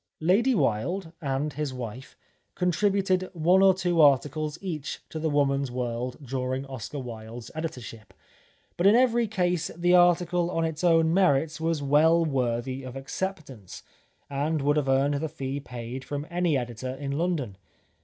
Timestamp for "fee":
15.29-15.59